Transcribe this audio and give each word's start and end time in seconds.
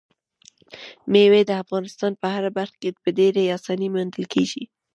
مېوې 1.11 1.41
د 1.47 1.51
افغانستان 1.63 2.11
په 2.21 2.27
هره 2.33 2.49
برخه 2.57 2.75
کې 2.81 2.89
په 3.03 3.09
ډېرې 3.17 3.43
اسانۍ 3.57 3.87
موندل 3.93 4.25
کېږي. 4.33 4.63